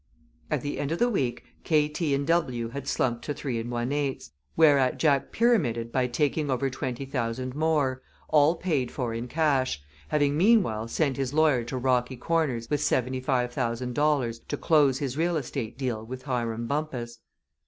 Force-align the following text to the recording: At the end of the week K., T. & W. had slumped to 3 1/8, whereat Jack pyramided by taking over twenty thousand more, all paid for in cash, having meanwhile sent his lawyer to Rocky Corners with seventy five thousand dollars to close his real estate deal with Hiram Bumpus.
At 0.49 0.61
the 0.61 0.79
end 0.79 0.91
of 0.91 0.97
the 0.97 1.09
week 1.11 1.43
K., 1.63 1.87
T. 1.87 2.17
& 2.25 2.25
W. 2.25 2.69
had 2.69 2.87
slumped 2.87 3.23
to 3.25 3.35
3 3.35 3.63
1/8, 3.63 4.29
whereat 4.57 4.97
Jack 4.97 5.31
pyramided 5.31 5.91
by 5.91 6.07
taking 6.07 6.49
over 6.49 6.71
twenty 6.71 7.05
thousand 7.05 7.53
more, 7.55 8.01
all 8.27 8.55
paid 8.55 8.89
for 8.89 9.13
in 9.13 9.27
cash, 9.27 9.79
having 10.07 10.35
meanwhile 10.35 10.87
sent 10.87 11.17
his 11.17 11.35
lawyer 11.35 11.63
to 11.65 11.77
Rocky 11.77 12.17
Corners 12.17 12.67
with 12.67 12.81
seventy 12.81 13.19
five 13.19 13.53
thousand 13.53 13.93
dollars 13.93 14.39
to 14.47 14.57
close 14.57 14.97
his 14.97 15.17
real 15.19 15.37
estate 15.37 15.77
deal 15.77 16.03
with 16.03 16.23
Hiram 16.23 16.65
Bumpus. 16.65 17.19